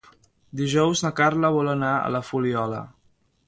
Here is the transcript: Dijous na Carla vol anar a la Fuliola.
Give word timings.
Dijous 0.61 1.03
na 1.07 1.11
Carla 1.21 1.53
vol 1.59 1.71
anar 1.77 1.95
a 2.01 2.11
la 2.17 2.25
Fuliola. 2.33 2.85